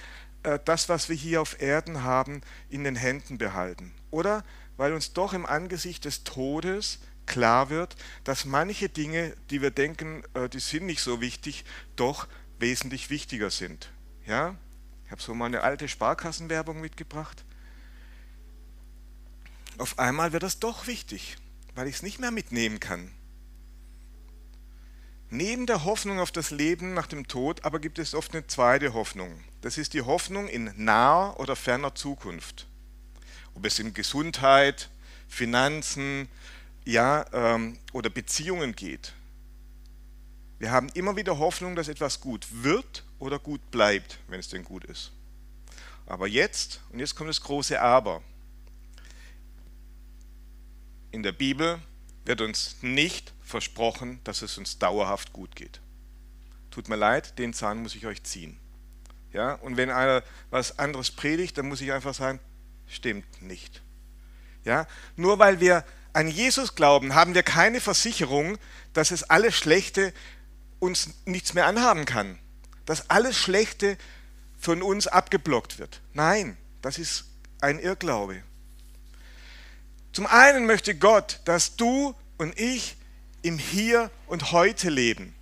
das, 0.64 0.90
was 0.90 1.10
wir 1.10 1.16
hier 1.16 1.42
auf 1.42 1.62
Erden 1.62 2.04
haben, 2.04 2.42
in 2.70 2.84
den 2.84 2.96
Händen 2.96 3.38
behalten. 3.38 3.94
Oder 4.12 4.44
weil 4.78 4.94
uns 4.94 5.14
doch 5.14 5.34
im 5.34 5.46
Angesicht 5.46 6.06
des 6.06 6.24
Todes 6.24 7.00
klar 7.26 7.70
wird, 7.70 7.96
dass 8.24 8.46
manche 8.46 8.90
Dinge, 8.90 9.36
die 9.50 9.62
wir 9.62 9.72
denken, 9.72 10.24
äh, 10.34 10.50
die 10.50 10.60
sind 10.60 10.86
nicht 10.86 11.02
so 11.02 11.22
wichtig, 11.22 11.66
doch 11.96 12.28
wesentlich 12.60 13.10
wichtiger 13.10 13.50
sind. 13.50 13.92
Ja? 14.26 14.56
Ich 15.06 15.12
habe 15.12 15.22
so 15.22 15.34
mal 15.34 15.46
eine 15.46 15.62
alte 15.62 15.88
Sparkassenwerbung 15.88 16.82
mitgebracht. 16.82 17.44
auf 19.78 20.00
einmal 20.00 20.32
wird 20.34 20.44
das 20.44 20.60
doch 20.60 20.88
wichtig, 20.88 21.38
weil 21.76 21.88
ich 21.88 21.98
es 21.98 22.04
nicht 22.04 22.20
mehr 22.20 22.32
mitnehmen 22.32 22.80
kann. 22.80 23.12
Neben 25.30 25.66
der 25.66 25.84
Hoffnung 25.84 26.20
auf 26.20 26.32
das 26.32 26.52
Leben 26.52 26.94
nach 26.94 27.08
dem 27.08 27.28
Tod 27.28 27.66
aber 27.66 27.80
gibt 27.80 28.00
es 28.00 28.16
oft 28.16 28.34
eine 28.34 28.48
zweite 28.48 28.94
Hoffnung. 28.94 29.44
Das 29.62 29.78
ist 29.78 29.94
die 29.94 30.02
Hoffnung 30.02 30.48
in 30.48 30.72
naher 30.78 31.38
oder 31.40 31.56
ferner 31.56 31.96
Zukunft. 31.96 32.66
Ob 33.54 33.66
es 33.66 33.80
um 33.80 33.94
Gesundheit, 33.94 34.90
Finanzen 35.28 36.30
ja, 36.86 37.26
ähm, 37.34 37.78
oder 37.92 38.10
Beziehungen 38.10 38.74
geht. 38.74 39.14
Wir 40.60 40.72
haben 40.72 40.88
immer 40.94 41.18
wieder 41.18 41.38
Hoffnung, 41.38 41.76
dass 41.76 41.90
etwas 41.90 42.22
gut 42.22 42.48
wird 42.64 43.04
oder 43.20 43.38
gut 43.38 43.70
bleibt, 43.70 44.20
wenn 44.30 44.40
es 44.40 44.48
denn 44.48 44.64
gut 44.64 44.86
ist. 44.86 45.12
Aber 46.06 46.28
jetzt, 46.28 46.80
und 46.90 47.00
jetzt 47.00 47.16
kommt 47.16 47.30
das 47.30 47.42
große 47.42 47.80
Aber. 47.82 48.24
In 51.12 51.22
der 51.22 51.34
Bibel 51.34 51.80
wird 52.24 52.40
uns 52.40 52.78
nicht 52.82 53.34
versprochen, 53.48 54.20
dass 54.24 54.42
es 54.42 54.58
uns 54.58 54.78
dauerhaft 54.78 55.34
gut 55.34 55.56
geht. 55.56 55.80
Tut 56.70 56.90
mir 56.90 56.98
leid, 56.98 57.40
den 57.40 57.54
Zahn 57.54 57.82
muss 57.82 57.96
ich 57.96 58.06
euch 58.06 58.22
ziehen. 58.24 58.60
Ja, 59.32 59.54
und 59.54 59.78
wenn 59.78 59.90
einer 59.90 60.24
was 60.50 60.80
anderes 60.80 61.12
predigt, 61.12 61.58
dann 61.58 61.68
muss 61.68 61.82
ich 61.82 61.92
einfach 61.92 62.14
sagen, 62.14 62.40
stimmt 62.88 63.42
nicht. 63.42 63.82
Ja, 64.64 64.86
nur 65.16 65.40
weil 65.40 65.60
wir 65.60 65.86
an 66.14 66.28
Jesus 66.28 66.76
glauben, 66.76 67.16
haben 67.16 67.36
wir 67.36 67.44
keine 67.44 67.80
Versicherung, 67.80 68.58
dass 68.94 69.12
es 69.12 69.24
alles 69.24 69.56
Schlechte 69.56 70.14
uns 70.80 71.10
nichts 71.26 71.54
mehr 71.54 71.68
anhaben 71.68 72.06
kann. 72.06 72.38
Dass 72.86 73.10
alles 73.10 73.38
Schlechte 73.38 73.98
von 74.60 74.82
uns 74.82 75.08
abgeblockt 75.08 75.80
wird. 75.80 76.02
Nein, 76.14 76.58
das 76.82 76.98
ist 76.98 77.26
ein 77.62 77.80
Irrglaube. 77.80 78.44
Zum 80.12 80.26
einen 80.26 80.66
möchte 80.66 80.96
Gott, 80.96 81.40
dass 81.46 81.76
du 81.76 82.16
und 82.38 82.60
ich 82.60 82.97
im 83.48 83.58
Hier 83.58 84.12
und 84.28 84.52
Heute 84.52 84.90
leben. 84.90 85.34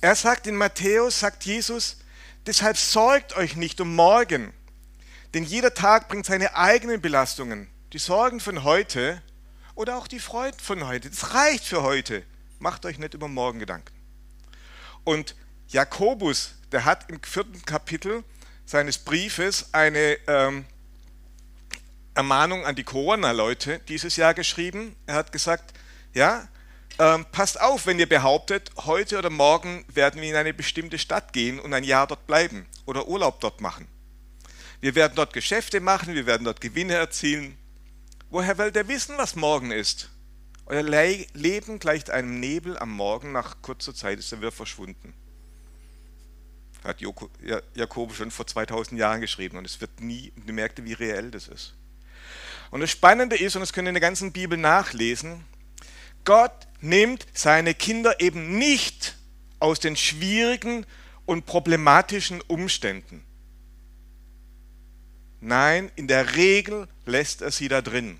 Er 0.00 0.16
sagt 0.16 0.46
in 0.46 0.56
Matthäus, 0.56 1.20
sagt 1.20 1.44
Jesus, 1.44 1.98
deshalb 2.46 2.78
sorgt 2.78 3.36
euch 3.36 3.54
nicht 3.54 3.82
um 3.82 3.94
morgen, 3.94 4.54
denn 5.34 5.44
jeder 5.44 5.74
Tag 5.74 6.08
bringt 6.08 6.24
seine 6.24 6.56
eigenen 6.56 7.02
Belastungen. 7.02 7.68
Die 7.92 7.98
Sorgen 7.98 8.40
von 8.40 8.64
heute 8.64 9.20
oder 9.74 9.98
auch 9.98 10.08
die 10.08 10.20
Freuden 10.20 10.58
von 10.58 10.86
heute, 10.86 11.10
das 11.10 11.34
reicht 11.34 11.64
für 11.64 11.82
heute. 11.82 12.22
Macht 12.58 12.86
euch 12.86 12.98
nicht 12.98 13.12
über 13.12 13.28
morgen 13.28 13.58
Gedanken. 13.58 13.92
Und 15.04 15.36
Jakobus, 15.68 16.54
der 16.72 16.86
hat 16.86 17.10
im 17.10 17.22
vierten 17.22 17.62
Kapitel 17.66 18.24
seines 18.64 18.96
Briefes 18.96 19.68
eine 19.72 20.16
ähm, 20.28 20.64
Ermahnung 22.14 22.64
an 22.64 22.74
die 22.74 22.84
Corona-Leute 22.84 23.80
dieses 23.80 24.16
Jahr 24.16 24.32
geschrieben. 24.32 24.96
Er 25.04 25.16
hat 25.16 25.30
gesagt, 25.30 25.74
ja, 26.14 26.48
ähm, 26.98 27.24
passt 27.32 27.60
auf, 27.60 27.86
wenn 27.86 27.98
ihr 27.98 28.08
behauptet, 28.08 28.70
heute 28.84 29.18
oder 29.18 29.30
morgen 29.30 29.84
werden 29.92 30.20
wir 30.20 30.28
in 30.28 30.36
eine 30.36 30.54
bestimmte 30.54 30.98
Stadt 30.98 31.32
gehen 31.32 31.58
und 31.58 31.72
ein 31.74 31.84
Jahr 31.84 32.06
dort 32.06 32.26
bleiben 32.26 32.66
oder 32.86 33.08
Urlaub 33.08 33.40
dort 33.40 33.60
machen. 33.60 33.88
Wir 34.80 34.94
werden 34.94 35.14
dort 35.14 35.32
Geschäfte 35.32 35.80
machen, 35.80 36.14
wir 36.14 36.26
werden 36.26 36.44
dort 36.44 36.60
Gewinne 36.60 36.94
erzielen. 36.94 37.56
Woher 38.30 38.58
wollt 38.58 38.76
ihr 38.76 38.88
wissen, 38.88 39.16
was 39.16 39.36
morgen 39.36 39.70
ist? 39.70 40.10
Euer 40.66 40.82
Le 40.82 41.26
Leben 41.34 41.78
gleicht 41.78 42.10
einem 42.10 42.40
Nebel 42.40 42.78
am 42.78 42.90
Morgen, 42.90 43.32
nach 43.32 43.60
kurzer 43.62 43.94
Zeit 43.94 44.18
ist 44.18 44.32
er 44.32 44.38
wieder 44.38 44.52
verschwunden. 44.52 45.14
Hat 46.82 47.00
Jakob 47.00 48.14
schon 48.14 48.30
vor 48.30 48.46
2000 48.46 48.98
Jahren 48.98 49.20
geschrieben 49.20 49.58
und 49.58 49.66
es 49.66 49.80
wird 49.80 50.00
nie, 50.00 50.32
du 50.34 50.52
merkte, 50.52 50.84
wie 50.84 50.94
reell 50.94 51.30
das 51.30 51.48
ist. 51.48 51.74
Und 52.70 52.80
das 52.80 52.90
Spannende 52.90 53.36
ist, 53.36 53.54
und 53.54 53.60
das 53.60 53.72
könnt 53.72 53.86
ihr 53.86 53.90
in 53.90 53.94
der 53.94 54.00
ganzen 54.00 54.32
Bibel 54.32 54.56
nachlesen, 54.58 55.44
Gott 56.24 56.68
nimmt 56.80 57.26
seine 57.32 57.74
Kinder 57.74 58.20
eben 58.20 58.58
nicht 58.58 59.16
aus 59.58 59.80
den 59.80 59.96
schwierigen 59.96 60.86
und 61.26 61.46
problematischen 61.46 62.40
Umständen. 62.42 63.24
Nein, 65.40 65.90
in 65.96 66.06
der 66.06 66.36
Regel 66.36 66.88
lässt 67.04 67.42
er 67.42 67.50
sie 67.50 67.68
da 67.68 67.82
drin. 67.82 68.18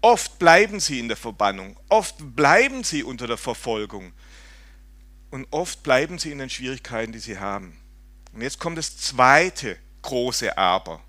Oft 0.00 0.38
bleiben 0.38 0.80
sie 0.80 0.98
in 0.98 1.08
der 1.08 1.16
Verbannung, 1.16 1.78
oft 1.88 2.16
bleiben 2.36 2.84
sie 2.84 3.02
unter 3.02 3.26
der 3.26 3.38
Verfolgung 3.38 4.12
und 5.30 5.46
oft 5.50 5.82
bleiben 5.82 6.18
sie 6.18 6.30
in 6.30 6.38
den 6.38 6.50
Schwierigkeiten, 6.50 7.12
die 7.12 7.18
sie 7.18 7.38
haben. 7.38 7.78
Und 8.34 8.42
jetzt 8.42 8.58
kommt 8.58 8.76
das 8.76 8.98
zweite 8.98 9.78
große 10.02 10.58
Aber. 10.58 11.00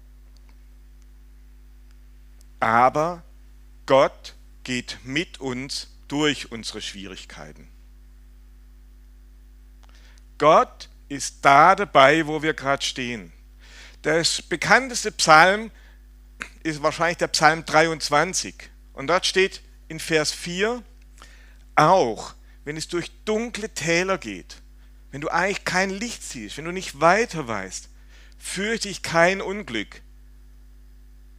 Aber 2.61 3.23
Gott 3.85 4.35
geht 4.65 4.99
mit 5.03 5.39
uns 5.39 5.87
durch 6.09 6.51
unsere 6.51 6.81
Schwierigkeiten. 6.81 7.69
Gott 10.37 10.89
ist 11.07 11.37
da 11.43 11.75
dabei, 11.75 12.27
wo 12.27 12.41
wir 12.41 12.53
gerade 12.53 12.83
stehen. 12.83 13.31
Das 14.01 14.41
bekannteste 14.41 15.11
Psalm 15.13 15.71
ist 16.63 16.83
wahrscheinlich 16.83 17.17
der 17.17 17.27
Psalm 17.29 17.63
23. 17.63 18.55
Und 18.93 19.07
dort 19.07 19.25
steht 19.25 19.61
in 19.87 19.99
Vers 19.99 20.31
4, 20.31 20.83
auch 21.75 22.33
wenn 22.65 22.75
es 22.75 22.87
durch 22.87 23.11
dunkle 23.23 23.69
Täler 23.69 24.17
geht, 24.17 24.61
wenn 25.11 25.21
du 25.21 25.29
eigentlich 25.29 25.63
kein 25.63 25.89
Licht 25.89 26.23
siehst, 26.23 26.57
wenn 26.57 26.65
du 26.65 26.71
nicht 26.71 26.99
weiter 26.99 27.47
weißt, 27.47 27.89
fürchte 28.37 28.89
ich 28.89 29.01
kein 29.01 29.41
Unglück. 29.41 30.01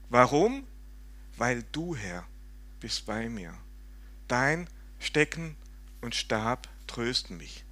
Warum? 0.08 0.66
Weil 1.36 1.64
du, 1.72 1.96
Herr, 1.96 2.26
bist 2.86 3.04
bei 3.04 3.28
mir. 3.28 3.52
Dein 4.28 4.68
Stecken 5.00 5.56
und 6.02 6.14
Stab 6.14 6.68
trösten 6.86 7.36
mich. 7.36 7.64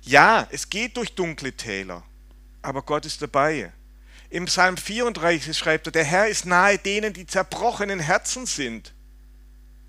Ja, 0.00 0.48
es 0.50 0.70
geht 0.70 0.96
durch 0.96 1.14
dunkle 1.14 1.52
Täler, 1.52 2.02
aber 2.62 2.80
Gott 2.80 3.04
ist 3.04 3.20
dabei. 3.20 3.70
Im 4.30 4.46
Psalm 4.46 4.78
34 4.78 5.54
schreibt 5.54 5.88
er, 5.88 5.92
der 5.92 6.04
Herr 6.04 6.28
ist 6.28 6.46
nahe 6.46 6.78
denen, 6.78 7.12
die 7.12 7.26
zerbrochenen 7.26 8.00
Herzen 8.00 8.46
sind. 8.46 8.94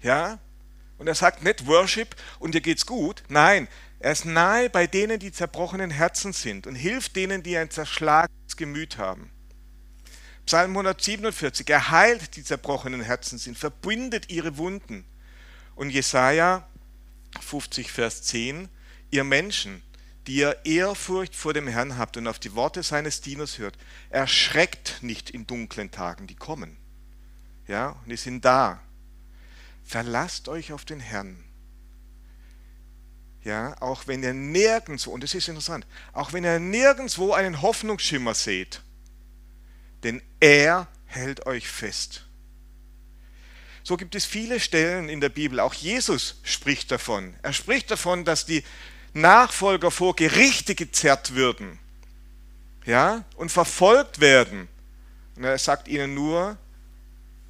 Ja? 0.01 0.37
Und 0.97 1.07
er 1.07 1.15
sagt 1.15 1.43
nicht 1.43 1.65
Worship 1.65 2.17
und 2.37 2.53
dir 2.53 2.59
geht's 2.59 2.85
gut. 2.85 3.23
Nein, 3.29 3.69
er 3.99 4.11
ist 4.11 4.25
nahe 4.25 4.69
bei 4.69 4.85
denen, 4.85 5.17
die 5.17 5.31
zerbrochenen 5.31 5.91
Herzen 5.91 6.33
sind 6.33 6.67
und 6.67 6.75
hilft 6.75 7.15
denen, 7.15 7.41
die 7.41 7.55
ein 7.55 7.69
zerschlagenes 7.69 8.57
Gemüt 8.57 8.97
haben. 8.97 9.31
Psalm 10.47 10.71
147, 10.71 11.69
er 11.69 11.91
heilt 11.91 12.37
die 12.37 12.43
zerbrochenen 12.43 13.01
Herzen 13.01 13.37
sind, 13.37 13.57
verbindet 13.57 14.29
ihre 14.31 14.55
Wunden. 14.55 15.03
Und 15.75 15.89
Jesaja 15.89 16.65
50, 17.41 17.91
Vers 17.91 18.23
10, 18.23 18.69
ihr 19.11 19.25
Menschen, 19.25 19.83
die 20.25 20.35
ihr 20.35 20.57
Ehrfurcht 20.63 21.35
vor 21.35 21.53
dem 21.53 21.67
Herrn 21.67 21.97
habt 21.97 22.15
und 22.15 22.27
auf 22.27 22.39
die 22.39 22.55
Worte 22.55 22.81
seines 22.81 23.19
Dieners 23.19 23.57
hört, 23.57 23.77
erschreckt 24.09 24.99
nicht 25.01 25.29
in 25.29 25.45
dunklen 25.45 25.91
Tagen, 25.91 26.27
die 26.27 26.35
kommen. 26.35 26.77
Ja, 27.67 27.89
und 27.89 28.09
die 28.09 28.15
sind 28.15 28.45
da. 28.45 28.81
Verlasst 29.83 30.47
euch 30.47 30.71
auf 30.71 30.85
den 30.85 31.01
Herrn. 31.01 31.43
Ja, 33.43 33.75
auch 33.81 34.07
wenn 34.07 34.23
ihr 34.23 34.33
nirgendwo, 34.33 35.11
und 35.11 35.23
das 35.23 35.33
ist 35.33 35.49
interessant, 35.49 35.85
auch 36.13 36.31
wenn 36.31 36.45
ihr 36.45 36.59
nirgendwo 36.59 37.33
einen 37.33 37.61
Hoffnungsschimmer 37.61 38.33
seht, 38.33 38.81
denn 40.07 40.21
er 40.39 40.87
hält 41.05 41.45
euch 41.45 41.67
fest. 41.67 42.23
So 43.83 43.97
gibt 43.97 44.15
es 44.15 44.25
viele 44.25 44.61
Stellen 44.61 45.09
in 45.09 45.19
der 45.19 45.27
Bibel, 45.27 45.59
auch 45.59 45.73
Jesus 45.73 46.39
spricht 46.43 46.91
davon. 46.91 47.33
Er 47.41 47.51
spricht 47.51 47.91
davon, 47.91 48.23
dass 48.23 48.45
die 48.45 48.63
Nachfolger 49.13 49.91
vor 49.91 50.15
Gerichte 50.15 50.75
gezerrt 50.75 51.35
würden 51.35 51.77
ja, 52.85 53.25
und 53.35 53.51
verfolgt 53.51 54.21
werden. 54.21 54.69
Und 55.35 55.43
er 55.43 55.57
sagt 55.57 55.89
ihnen 55.89 56.13
nur, 56.13 56.57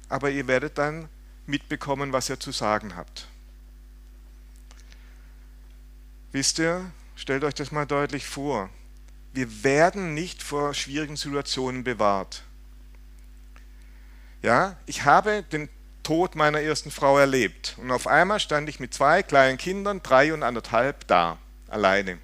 aber 0.08 0.30
ihr 0.30 0.48
werdet 0.48 0.78
dann 0.78 1.08
mitbekommen, 1.46 2.12
was 2.12 2.28
ihr 2.28 2.40
zu 2.40 2.50
sagen 2.50 2.96
habt. 2.96 3.28
Wisst 6.32 6.58
ihr, 6.58 6.90
stellt 7.14 7.44
euch 7.44 7.54
das 7.54 7.70
mal 7.70 7.86
deutlich 7.86 8.26
vor. 8.26 8.68
Wir 9.32 9.62
werden 9.62 10.12
nicht 10.14 10.42
vor 10.42 10.74
schwierigen 10.74 11.16
Situationen 11.16 11.84
bewahrt. 11.84 12.42
Ja, 14.42 14.76
ich 14.86 15.04
habe 15.04 15.42
den 15.42 15.68
Tod 16.02 16.36
meiner 16.36 16.60
ersten 16.60 16.90
Frau 16.90 17.18
erlebt 17.18 17.76
und 17.78 17.90
auf 17.90 18.06
einmal 18.06 18.40
stand 18.40 18.68
ich 18.68 18.80
mit 18.80 18.94
zwei 18.94 19.22
kleinen 19.22 19.58
Kindern, 19.58 20.02
drei 20.02 20.32
und 20.32 20.42
anderthalb, 20.42 21.06
da, 21.06 21.38
alleine. 21.68 22.18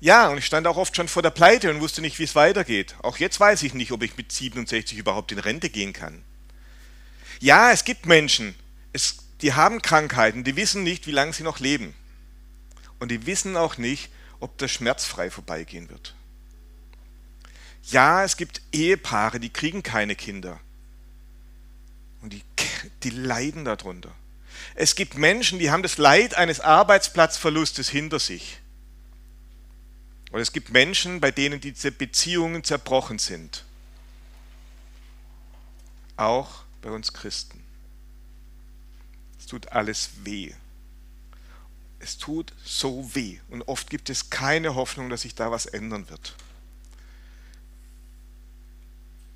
Ja, 0.00 0.28
und 0.28 0.38
ich 0.38 0.46
stand 0.46 0.66
auch 0.66 0.76
oft 0.76 0.96
schon 0.96 1.06
vor 1.06 1.22
der 1.22 1.30
Pleite 1.30 1.70
und 1.70 1.80
wusste 1.80 2.00
nicht, 2.00 2.18
wie 2.18 2.24
es 2.24 2.34
weitergeht. 2.34 2.96
Auch 3.02 3.18
jetzt 3.18 3.38
weiß 3.38 3.62
ich 3.62 3.72
nicht, 3.72 3.92
ob 3.92 4.02
ich 4.02 4.16
mit 4.16 4.32
67 4.32 4.98
überhaupt 4.98 5.30
in 5.30 5.38
Rente 5.38 5.70
gehen 5.70 5.92
kann. 5.92 6.24
Ja, 7.38 7.70
es 7.70 7.84
gibt 7.84 8.06
Menschen, 8.06 8.56
es, 8.92 9.18
die 9.40 9.54
haben 9.54 9.80
Krankheiten, 9.80 10.42
die 10.42 10.56
wissen 10.56 10.82
nicht, 10.82 11.06
wie 11.06 11.12
lange 11.12 11.32
sie 11.32 11.44
noch 11.44 11.60
leben. 11.60 11.94
Und 12.98 13.10
die 13.10 13.26
wissen 13.26 13.56
auch 13.56 13.78
nicht, 13.78 14.10
ob 14.40 14.58
das 14.58 14.72
schmerzfrei 14.72 15.30
vorbeigehen 15.30 15.88
wird. 15.88 16.16
Ja, 17.84 18.24
es 18.24 18.36
gibt 18.36 18.62
Ehepaare, 18.72 19.40
die 19.40 19.50
kriegen 19.50 19.82
keine 19.82 20.14
Kinder. 20.14 20.60
Und 22.20 22.32
die, 22.32 22.42
die 23.02 23.10
leiden 23.10 23.64
darunter. 23.64 24.12
Es 24.74 24.94
gibt 24.94 25.16
Menschen, 25.16 25.58
die 25.58 25.70
haben 25.70 25.82
das 25.82 25.98
Leid 25.98 26.34
eines 26.34 26.60
Arbeitsplatzverlustes 26.60 27.88
hinter 27.88 28.18
sich. 28.18 28.58
Und 30.30 30.40
es 30.40 30.52
gibt 30.52 30.70
Menschen, 30.70 31.20
bei 31.20 31.30
denen 31.30 31.60
diese 31.60 31.92
Beziehungen 31.92 32.64
zerbrochen 32.64 33.18
sind. 33.18 33.64
Auch 36.16 36.62
bei 36.80 36.90
uns 36.90 37.12
Christen. 37.12 37.62
Es 39.38 39.46
tut 39.46 39.72
alles 39.72 40.10
weh. 40.24 40.52
Es 41.98 42.16
tut 42.16 42.52
so 42.64 43.14
weh. 43.14 43.38
Und 43.48 43.62
oft 43.62 43.90
gibt 43.90 44.08
es 44.08 44.30
keine 44.30 44.74
Hoffnung, 44.74 45.10
dass 45.10 45.22
sich 45.22 45.34
da 45.34 45.50
was 45.50 45.66
ändern 45.66 46.08
wird. 46.08 46.34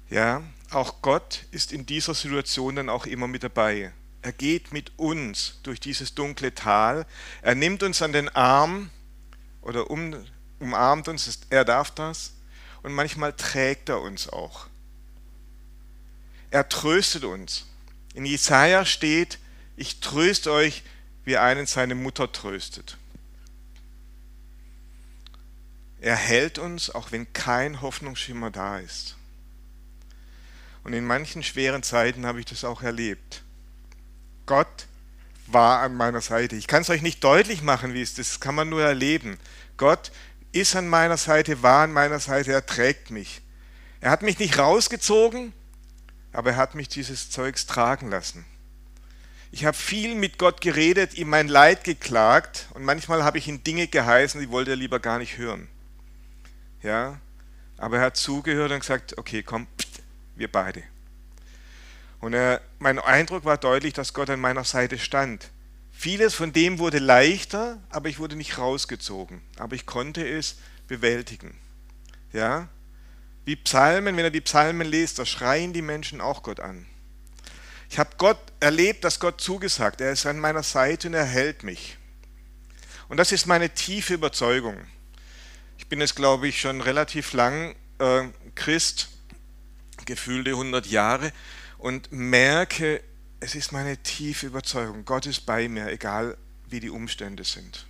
Ja, 0.08 0.42
auch 0.70 1.02
Gott 1.02 1.44
ist 1.50 1.72
in 1.72 1.86
dieser 1.86 2.14
Situation 2.14 2.76
dann 2.76 2.88
auch 2.88 3.06
immer 3.06 3.26
mit 3.26 3.42
dabei. 3.42 3.92
Er 4.22 4.32
geht 4.32 4.72
mit 4.72 4.92
uns 4.98 5.58
durch 5.62 5.80
dieses 5.80 6.14
dunkle 6.14 6.54
Tal. 6.54 7.06
Er 7.42 7.54
nimmt 7.54 7.82
uns 7.82 8.02
an 8.02 8.12
den 8.12 8.28
Arm 8.28 8.90
oder 9.62 9.90
um, 9.90 10.16
umarmt 10.58 11.08
uns. 11.08 11.40
Er 11.50 11.64
darf 11.64 11.90
das. 11.92 12.34
Und 12.82 12.92
manchmal 12.92 13.32
trägt 13.32 13.88
er 13.88 14.00
uns 14.00 14.28
auch. 14.28 14.66
Er 16.50 16.68
tröstet 16.68 17.24
uns. 17.24 17.66
In 18.14 18.24
Jesaja 18.24 18.84
steht, 18.84 19.38
ich 19.76 20.00
tröste 20.00 20.52
euch, 20.52 20.84
wie 21.24 21.36
einen 21.36 21.66
seine 21.66 21.94
Mutter 21.94 22.30
tröstet. 22.30 22.96
Er 26.00 26.16
hält 26.16 26.58
uns, 26.58 26.90
auch 26.90 27.12
wenn 27.12 27.32
kein 27.32 27.80
Hoffnungsschimmer 27.80 28.50
da 28.50 28.78
ist. 28.78 29.16
Und 30.86 30.92
in 30.92 31.04
manchen 31.04 31.42
schweren 31.42 31.82
Zeiten 31.82 32.26
habe 32.26 32.38
ich 32.38 32.46
das 32.46 32.62
auch 32.62 32.80
erlebt. 32.80 33.42
Gott 34.46 34.86
war 35.48 35.80
an 35.80 35.96
meiner 35.96 36.20
Seite. 36.20 36.54
Ich 36.54 36.68
kann 36.68 36.82
es 36.82 36.90
euch 36.90 37.02
nicht 37.02 37.24
deutlich 37.24 37.60
machen, 37.60 37.92
wie 37.92 38.02
es 38.02 38.10
ist, 38.10 38.18
das 38.18 38.38
kann 38.38 38.54
man 38.54 38.68
nur 38.68 38.82
erleben. 38.82 39.36
Gott 39.78 40.12
ist 40.52 40.76
an 40.76 40.86
meiner 40.86 41.16
Seite, 41.16 41.64
war 41.64 41.82
an 41.82 41.92
meiner 41.92 42.20
Seite, 42.20 42.52
er 42.52 42.64
trägt 42.64 43.10
mich. 43.10 43.42
Er 44.00 44.12
hat 44.12 44.22
mich 44.22 44.38
nicht 44.38 44.60
rausgezogen, 44.60 45.52
aber 46.32 46.50
er 46.50 46.56
hat 46.56 46.76
mich 46.76 46.88
dieses 46.88 47.30
Zeugs 47.30 47.66
tragen 47.66 48.08
lassen. 48.08 48.44
Ich 49.50 49.64
habe 49.64 49.76
viel 49.76 50.14
mit 50.14 50.38
Gott 50.38 50.60
geredet, 50.60 51.14
ihm 51.14 51.30
mein 51.30 51.48
Leid 51.48 51.82
geklagt 51.82 52.68
und 52.74 52.84
manchmal 52.84 53.24
habe 53.24 53.38
ich 53.38 53.48
ihn 53.48 53.64
Dinge 53.64 53.88
geheißen, 53.88 54.40
die 54.40 54.50
wollte 54.50 54.70
er 54.70 54.76
lieber 54.76 55.00
gar 55.00 55.18
nicht 55.18 55.36
hören. 55.36 55.66
Ja, 56.80 57.18
aber 57.76 57.96
er 57.96 58.04
hat 58.04 58.16
zugehört 58.16 58.70
und 58.70 58.80
gesagt, 58.80 59.18
okay, 59.18 59.42
komm, 59.42 59.66
wir 60.36 60.50
beide. 60.50 60.82
Und 62.20 62.34
er, 62.34 62.60
mein 62.78 62.98
Eindruck 62.98 63.44
war 63.44 63.58
deutlich, 63.58 63.92
dass 63.92 64.14
Gott 64.14 64.30
an 64.30 64.40
meiner 64.40 64.64
Seite 64.64 64.98
stand. 64.98 65.50
Vieles 65.90 66.34
von 66.34 66.52
dem 66.52 66.78
wurde 66.78 66.98
leichter, 66.98 67.82
aber 67.90 68.08
ich 68.08 68.18
wurde 68.18 68.36
nicht 68.36 68.58
rausgezogen. 68.58 69.40
Aber 69.58 69.74
ich 69.74 69.86
konnte 69.86 70.26
es 70.26 70.56
bewältigen. 70.86 71.56
Ja? 72.32 72.68
Wie 73.44 73.56
Psalmen, 73.56 74.16
wenn 74.16 74.24
er 74.24 74.30
die 74.30 74.40
Psalmen 74.40 74.86
liest, 74.86 75.18
da 75.18 75.24
schreien 75.24 75.72
die 75.72 75.82
Menschen 75.82 76.20
auch 76.20 76.42
Gott 76.42 76.60
an. 76.60 76.86
Ich 77.88 77.98
habe 77.98 78.10
Gott 78.18 78.40
erlebt, 78.60 79.04
dass 79.04 79.20
Gott 79.20 79.40
zugesagt, 79.40 80.00
er 80.00 80.12
ist 80.12 80.26
an 80.26 80.40
meiner 80.40 80.62
Seite 80.62 81.08
und 81.08 81.14
er 81.14 81.24
hält 81.24 81.62
mich. 81.62 81.96
Und 83.08 83.18
das 83.18 83.30
ist 83.30 83.46
meine 83.46 83.70
tiefe 83.70 84.14
Überzeugung. 84.14 84.76
Ich 85.78 85.86
bin 85.86 86.00
jetzt, 86.00 86.16
glaube 86.16 86.48
ich, 86.48 86.60
schon 86.60 86.80
relativ 86.80 87.32
lang 87.32 87.76
äh, 87.98 88.24
Christ 88.54 89.08
gefühlte 90.04 90.50
100 90.50 90.86
Jahre 90.86 91.32
und 91.78 92.12
merke, 92.12 93.02
es 93.40 93.54
ist 93.54 93.72
meine 93.72 93.96
tiefe 93.98 94.46
Überzeugung, 94.46 95.04
Gott 95.04 95.26
ist 95.26 95.46
bei 95.46 95.68
mir, 95.68 95.88
egal 95.88 96.36
wie 96.68 96.80
die 96.80 96.90
Umstände 96.90 97.44
sind. 97.44 97.86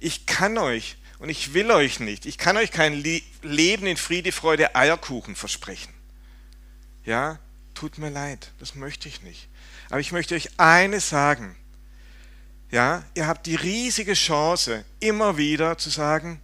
Ich 0.00 0.26
kann 0.26 0.58
euch 0.58 0.96
und 1.18 1.28
ich 1.28 1.54
will 1.54 1.70
euch 1.70 2.00
nicht, 2.00 2.26
ich 2.26 2.38
kann 2.38 2.56
euch 2.56 2.70
kein 2.70 3.02
Leben 3.42 3.86
in 3.86 3.96
Friede, 3.96 4.32
Freude, 4.32 4.74
Eierkuchen 4.74 5.36
versprechen. 5.36 5.92
Ja, 7.04 7.38
tut 7.74 7.98
mir 7.98 8.10
leid, 8.10 8.52
das 8.58 8.74
möchte 8.74 9.08
ich 9.08 9.22
nicht. 9.22 9.48
Aber 9.90 10.00
ich 10.00 10.12
möchte 10.12 10.34
euch 10.34 10.58
eines 10.58 11.08
sagen. 11.08 11.56
Ja, 12.70 13.04
ihr 13.14 13.26
habt 13.26 13.46
die 13.46 13.54
riesige 13.54 14.14
Chance, 14.14 14.84
immer 15.00 15.36
wieder 15.36 15.78
zu 15.78 15.90
sagen, 15.90 16.40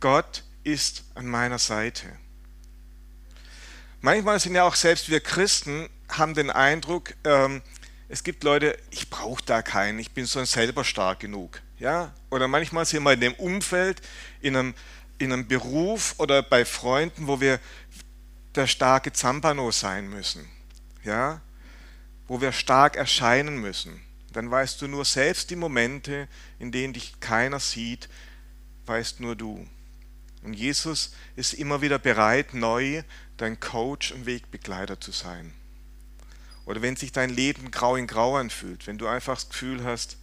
Gott 0.00 0.44
ist 0.64 1.04
an 1.14 1.26
meiner 1.26 1.58
Seite. 1.58 2.19
Manchmal 4.02 4.40
sind 4.40 4.54
ja 4.54 4.64
auch 4.64 4.76
selbst 4.76 5.10
wir 5.10 5.20
Christen, 5.20 5.90
haben 6.08 6.32
den 6.32 6.50
Eindruck, 6.50 7.14
ähm, 7.24 7.60
es 8.08 8.24
gibt 8.24 8.44
Leute, 8.44 8.78
ich 8.90 9.10
brauche 9.10 9.44
da 9.44 9.60
keinen, 9.62 9.98
ich 9.98 10.10
bin 10.12 10.24
sonst 10.24 10.52
selber 10.52 10.84
stark 10.84 11.20
genug. 11.20 11.60
Ja? 11.78 12.12
Oder 12.30 12.48
manchmal 12.48 12.86
sind 12.86 13.02
wir 13.02 13.12
in 13.12 13.20
dem 13.20 13.34
Umfeld, 13.34 14.00
in 14.40 14.56
einem, 14.56 14.74
in 15.18 15.32
einem 15.32 15.46
Beruf 15.46 16.14
oder 16.18 16.42
bei 16.42 16.64
Freunden, 16.64 17.26
wo 17.26 17.40
wir 17.40 17.60
der 18.54 18.66
starke 18.66 19.12
Zampano 19.12 19.70
sein 19.70 20.08
müssen. 20.08 20.48
Ja? 21.04 21.42
Wo 22.26 22.40
wir 22.40 22.52
stark 22.52 22.96
erscheinen 22.96 23.60
müssen. 23.60 24.00
Dann 24.32 24.50
weißt 24.50 24.80
du 24.80 24.88
nur 24.88 25.04
selbst 25.04 25.50
die 25.50 25.56
Momente, 25.56 26.26
in 26.58 26.72
denen 26.72 26.94
dich 26.94 27.20
keiner 27.20 27.60
sieht, 27.60 28.08
weißt 28.86 29.20
nur 29.20 29.36
du. 29.36 29.66
Und 30.42 30.54
Jesus 30.54 31.12
ist 31.36 31.52
immer 31.52 31.82
wieder 31.82 31.98
bereit, 31.98 32.54
neu 32.54 33.02
dein 33.40 33.58
Coach 33.60 34.12
und 34.12 34.26
Wegbegleiter 34.26 35.00
zu 35.00 35.12
sein. 35.12 35.52
Oder 36.66 36.82
wenn 36.82 36.96
sich 36.96 37.12
dein 37.12 37.30
Leben 37.30 37.70
grau 37.70 37.96
in 37.96 38.06
grau 38.06 38.36
anfühlt, 38.36 38.86
wenn 38.86 38.98
du 38.98 39.06
einfach 39.06 39.34
das 39.34 39.48
Gefühl 39.48 39.82
hast, 39.84 40.18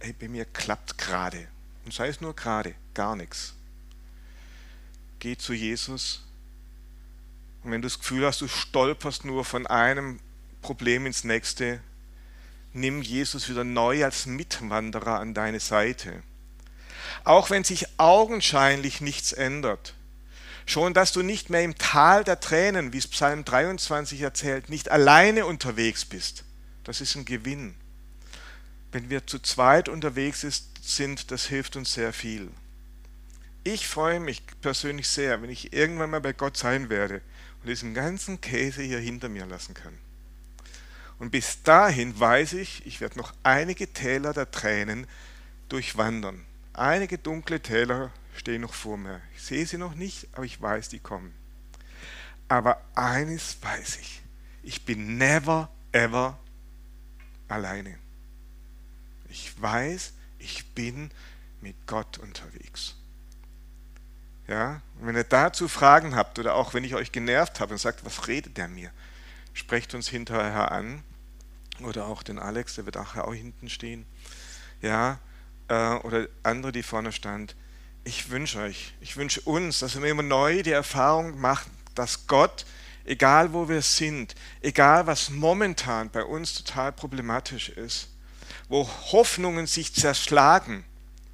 ey, 0.00 0.12
bei 0.12 0.28
mir 0.28 0.44
klappt 0.44 0.98
gerade. 0.98 1.48
Und 1.84 1.94
sei 1.94 2.08
es 2.08 2.20
nur 2.20 2.36
gerade, 2.36 2.74
gar 2.94 3.16
nichts. 3.16 3.54
Geh 5.18 5.36
zu 5.36 5.52
Jesus. 5.52 6.24
Und 7.62 7.72
wenn 7.72 7.82
du 7.82 7.86
das 7.86 7.98
Gefühl 7.98 8.26
hast, 8.26 8.40
du 8.40 8.48
stolperst 8.48 9.24
nur 9.24 9.44
von 9.44 9.66
einem 9.66 10.20
Problem 10.62 11.06
ins 11.06 11.24
nächste, 11.24 11.80
nimm 12.72 13.02
Jesus 13.02 13.48
wieder 13.48 13.64
neu 13.64 14.04
als 14.04 14.26
Mitwanderer 14.26 15.18
an 15.18 15.34
deine 15.34 15.60
Seite. 15.60 16.22
Auch 17.24 17.50
wenn 17.50 17.64
sich 17.64 17.86
augenscheinlich 17.98 19.00
nichts 19.00 19.32
ändert, 19.32 19.94
Schon, 20.66 20.94
dass 20.94 21.12
du 21.12 21.22
nicht 21.22 21.50
mehr 21.50 21.62
im 21.62 21.76
Tal 21.76 22.24
der 22.24 22.40
Tränen, 22.40 22.92
wie 22.92 22.98
es 22.98 23.08
Psalm 23.08 23.44
23 23.44 24.20
erzählt, 24.20 24.68
nicht 24.68 24.90
alleine 24.90 25.46
unterwegs 25.46 26.04
bist, 26.04 26.44
das 26.84 27.00
ist 27.00 27.16
ein 27.16 27.24
Gewinn. 27.24 27.74
Wenn 28.92 29.10
wir 29.10 29.26
zu 29.26 29.38
zweit 29.38 29.88
unterwegs 29.88 30.46
sind, 30.80 31.30
das 31.30 31.46
hilft 31.46 31.76
uns 31.76 31.94
sehr 31.94 32.12
viel. 32.12 32.50
Ich 33.62 33.86
freue 33.86 34.20
mich 34.20 34.42
persönlich 34.62 35.06
sehr, 35.08 35.42
wenn 35.42 35.50
ich 35.50 35.72
irgendwann 35.72 36.10
mal 36.10 36.20
bei 36.20 36.32
Gott 36.32 36.56
sein 36.56 36.88
werde 36.88 37.20
und 37.62 37.68
diesen 37.68 37.94
ganzen 37.94 38.40
Käse 38.40 38.82
hier 38.82 38.98
hinter 38.98 39.28
mir 39.28 39.46
lassen 39.46 39.74
kann. 39.74 39.96
Und 41.18 41.30
bis 41.30 41.62
dahin 41.62 42.18
weiß 42.18 42.54
ich, 42.54 42.84
ich 42.86 43.02
werde 43.02 43.18
noch 43.18 43.34
einige 43.42 43.92
Täler 43.92 44.32
der 44.32 44.50
Tränen 44.50 45.06
durchwandern. 45.68 46.44
Einige 46.72 47.18
dunkle 47.18 47.60
Täler 47.60 48.10
stehen 48.40 48.62
noch 48.62 48.72
vor 48.72 48.96
mir. 48.96 49.20
Ich 49.36 49.42
sehe 49.42 49.66
sie 49.66 49.76
noch 49.76 49.94
nicht, 49.94 50.28
aber 50.32 50.44
ich 50.44 50.60
weiß, 50.60 50.88
die 50.88 50.98
kommen. 50.98 51.34
Aber 52.48 52.82
eines 52.94 53.58
weiß 53.62 53.98
ich, 53.98 54.22
ich 54.62 54.84
bin 54.84 55.18
never, 55.18 55.70
ever 55.92 56.38
alleine. 57.48 57.98
Ich 59.28 59.60
weiß, 59.60 60.14
ich 60.38 60.66
bin 60.74 61.10
mit 61.60 61.76
Gott 61.86 62.18
unterwegs. 62.18 62.96
Ja, 64.48 64.80
und 64.98 65.06
wenn 65.06 65.16
ihr 65.16 65.24
dazu 65.24 65.68
Fragen 65.68 66.16
habt 66.16 66.38
oder 66.38 66.54
auch 66.54 66.72
wenn 66.72 66.82
ich 66.82 66.94
euch 66.94 67.12
genervt 67.12 67.60
habe 67.60 67.74
und 67.74 67.78
sagt, 67.78 68.04
was 68.06 68.26
redet 68.26 68.56
der 68.56 68.68
mir, 68.68 68.90
sprecht 69.52 69.94
uns 69.94 70.08
hinterher 70.08 70.72
an 70.72 71.04
oder 71.80 72.06
auch 72.06 72.22
den 72.22 72.38
Alex, 72.38 72.74
der 72.76 72.86
wird 72.86 72.96
auch 72.96 73.14
hinten 73.32 73.68
stehen. 73.68 74.06
Ja, 74.80 75.20
äh, 75.68 75.94
oder 75.96 76.26
andere, 76.42 76.72
die 76.72 76.82
vorne 76.82 77.12
stand 77.12 77.54
ich 78.04 78.30
wünsche 78.30 78.60
euch, 78.60 78.94
ich 79.00 79.16
wünsche 79.16 79.40
uns, 79.42 79.80
dass 79.80 80.00
wir 80.00 80.10
immer 80.10 80.22
neu 80.22 80.62
die 80.62 80.72
Erfahrung 80.72 81.38
machen, 81.38 81.70
dass 81.94 82.26
Gott, 82.26 82.64
egal 83.04 83.52
wo 83.52 83.68
wir 83.68 83.82
sind, 83.82 84.34
egal 84.62 85.06
was 85.06 85.30
momentan 85.30 86.10
bei 86.10 86.24
uns 86.24 86.54
total 86.54 86.92
problematisch 86.92 87.68
ist, 87.68 88.08
wo 88.68 88.88
Hoffnungen 89.12 89.66
sich 89.66 89.94
zerschlagen, 89.94 90.84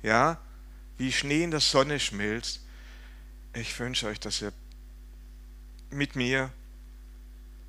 ja, 0.02 0.38
wie 0.98 1.12
Schnee 1.12 1.44
in 1.44 1.50
der 1.50 1.60
Sonne 1.60 2.00
schmilzt, 2.00 2.60
ich 3.52 3.78
wünsche 3.78 4.06
euch, 4.08 4.20
dass 4.20 4.42
ihr 4.42 4.52
mit 5.90 6.16
mir 6.16 6.50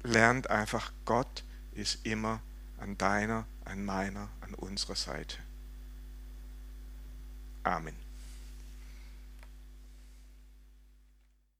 lernt 0.03 0.49
einfach, 0.49 0.91
Gott 1.05 1.43
ist 1.73 2.05
immer 2.05 2.41
an 2.77 2.97
deiner, 2.97 3.45
an 3.65 3.83
meiner, 3.85 4.29
an 4.41 4.53
unserer 4.53 4.95
Seite. 4.95 5.37
Amen. 7.63 8.06